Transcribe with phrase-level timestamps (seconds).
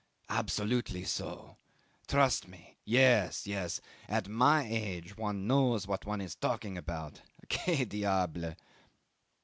[0.29, 1.57] Absolutely so.
[2.07, 2.75] Trust me.
[2.85, 3.45] Yes.
[3.45, 3.79] Yes....
[4.09, 8.55] At my age one knows what one is talking about que diable!".